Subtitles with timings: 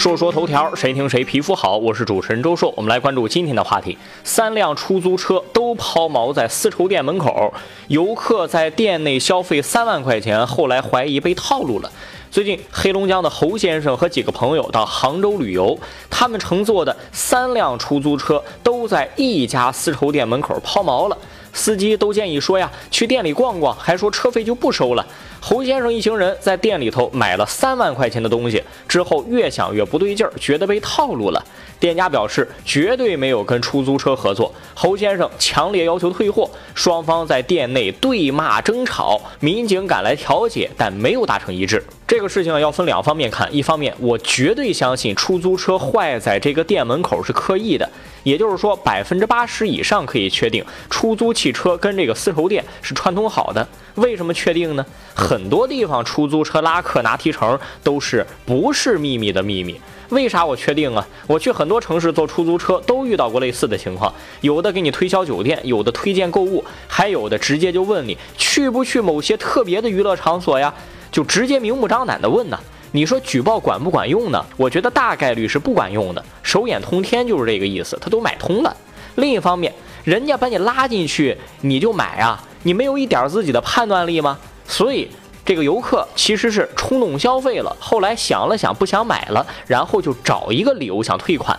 [0.00, 1.76] 说说头条，谁听谁皮肤好。
[1.76, 7.52] 我是主持人周硕，我们来关注今天的话题：三辆出租车都抛锚在丝绸店门口，
[7.88, 11.92] 游客在店内消费三万块钱，后来怀疑被套路了。
[12.30, 15.78] 最近，黑龙江的侯先生和几个朋友到杭州旅游，
[16.08, 21.18] 他们乘坐的三辆出租车都在一家丝绸店门口抛锚了。
[21.52, 25.06] 司机都建议说呀，去店里逛逛，还说车费就不收了。
[25.40, 31.42] 侯先生一行人在店里头买了三万块钱的东西，之后越想越不对劲儿，觉得被套路了。
[31.78, 34.52] 店家表示绝对没有跟出租车合作。
[34.74, 41.82] 侯先生强烈要求退货，双方在店内对骂争吵，民警赶来调解，但没有达成一致。
[42.06, 47.88] 这个事情要分两方面看，一方面我绝对相信出租车坏在这个店门口是刻意的，
[48.22, 53.66] 也就是说百分之八十以上可以确定出租汽车跟这个丝绸店是串通好的。
[53.96, 54.86] 为什么确定呢？
[55.14, 59.80] 很多地方出租车拉客拿提成都是不是秘密的秘密。
[60.10, 61.06] 为啥我确定啊？
[61.26, 70.72] 我去很多城市坐出租车都遇到过类似的情况，有的给你推销酒店，有的推荐购物，还有的直接就问你去不去某些特别的娱乐场所呀？
[71.12, 72.58] 就直接明目张胆的问呢？
[72.92, 74.44] 你说举报管不管用呢？
[74.56, 76.24] 我觉得大概率是不管用的。
[76.50, 78.76] 手眼通天就是这个意思，他都买通了。
[79.14, 82.42] 另一方面，人家把你拉进去，你就买啊？
[82.64, 84.36] 你没有一点自己的判断力吗？
[84.66, 85.08] 所以。
[85.42, 91.58] 这个游客其实是冲动消费了，后来想了想不想买了，然后就找一个理由想退款。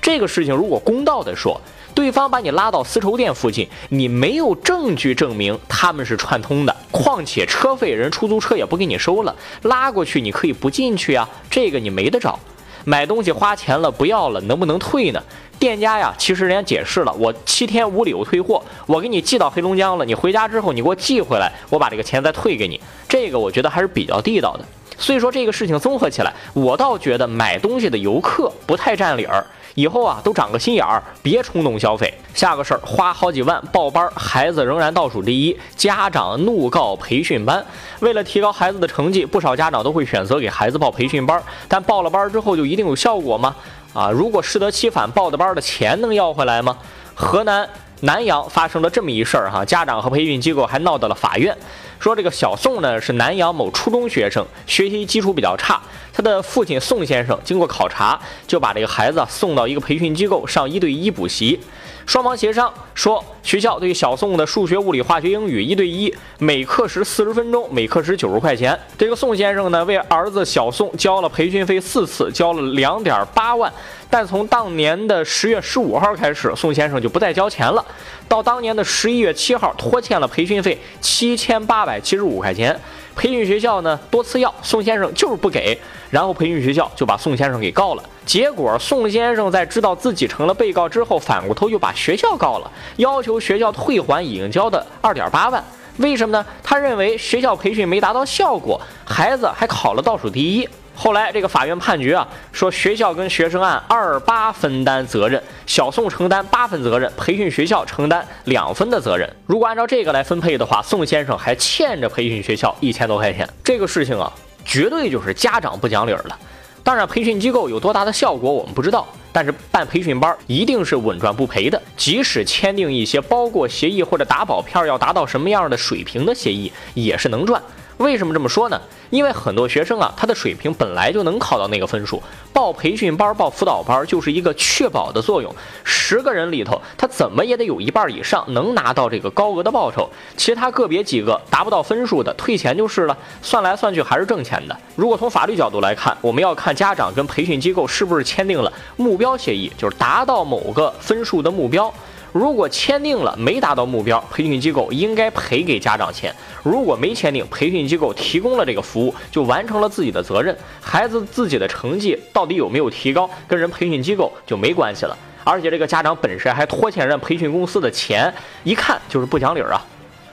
[0.00, 1.60] 这个事情如果公道的说，
[1.92, 12.38] 对方把你拉到丝绸店附近，你没有证据证明他们是串通的，况且车费人出租车也不给你收了，拉过去你可以不进去啊，这个你没得找。
[12.84, 15.22] 买东西花钱了不要了，能不能退呢？
[15.58, 22.80] 店家呀，其实人家解释了，我七天无理由退货，我给你寄到黑龙江了，你回家之后你给我寄回来，我把这个钱再退给你。
[23.08, 24.64] 这个我觉得还是比较地道的。
[25.02, 29.44] 所以说这个事情综合起来，我倒觉得买东西的游客不太占理儿。
[29.74, 32.12] 以后啊，都长个心眼儿，别冲动消费。
[32.34, 37.64] 下个事儿，花好几万报班，孩子仍然倒数第一，家长怒告培训班。
[38.00, 41.42] 为了提高孩子的成绩，不少家长都会选择给孩子报培训班。
[41.66, 43.56] 但报了班之后就一定有效果吗？
[43.94, 46.76] 啊，如果适得其反，报的班的钱能要回来吗？
[47.14, 47.66] 河南
[48.00, 51.56] 南阳发生了这么一事儿哈，家长和培训机构还闹到了法院。
[52.02, 55.80] 说这个小宋呢是南阳某初中学生，学习基础比较差。
[56.12, 61.60] 他的父亲宋先生经过考察，就把这个孩子送到一个培训机构上一对一补习。
[62.04, 68.76] 双方协商说，学校对小宋的数学、物理、化学、英语一对一，每课时四十分钟，每课时九十块钱。
[68.98, 73.72] 这个宋先生呢，为儿子小宋交了培训费四次，交了两点八万。
[74.10, 77.82] 但从当年的十月十五号开始，宋先生就不再交钱了。
[78.28, 82.74] 到当年的十一月七号，拖欠了培训费七千八百百七十五块钱。
[83.14, 85.78] 培训学校呢多次要，宋先生就是不给，
[86.10, 88.02] 然后培训学校就把宋先生给告了。
[88.24, 95.62] 结果宋先生在知道自己成了被告之后，反过头又把学校告了，要求学校退还已经交的二点八万。
[95.98, 96.46] 为什么呢？
[96.62, 100.66] 他认为学校培训没达到效果，孩子还考了倒数第一。
[100.94, 109.28] 后来这个法院判决啊，说学校跟学生按二八分担责任，小宋承担八分责任，培训学校承担两分的责任。
[109.46, 113.48] 如果按照这个来分配的话，宋先生还欠着培训学校一千多块钱。
[113.64, 114.32] 这个事情啊，
[114.64, 116.38] 绝对就是家长不讲理了。
[116.84, 121.80] 当然，培训机构有多大的效果我们不知道，但是办培训班一定是稳赚不赔的。
[121.96, 127.62] 即使签订一些包过协议或者打保票，要达到什么样的水平的协议，也是能赚。
[128.02, 128.80] 为什么这么说呢？
[129.10, 135.54] 因为很多学生啊，他的水平本来就能考到那个分数，报培训班、报辅导班就是一个确保的作用。
[135.84, 143.16] 十个人里头，他怎么也得有一半以上能拿到这个高额的报酬，其他个别几个达不到分数的，退钱就是了。
[143.42, 144.76] 算来算去还是挣钱的。
[144.96, 151.92] 如果从法律角度来看，我们要看家长跟培训机构是不是签订了目标协议，就是达到某个分数的目标。
[152.32, 156.32] 如果签订了没达到目标，培训机构应该赔给家长钱；
[156.62, 160.56] 如果没签订，培训机构提供了这个服务，就完成了自己的责任。
[160.80, 165.16] 孩子自己的成绩到底有没有提高，跟人培训机构就没关系了。
[165.44, 168.32] 而且这个家长本身还拖欠人培训公司的钱，
[168.64, 169.84] 一看就是不讲理啊！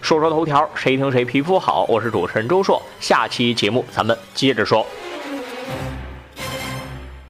[0.00, 1.84] 说说头条，谁听谁皮肤好。
[1.88, 4.86] 我是主持人周硕，下期节目咱们接着说。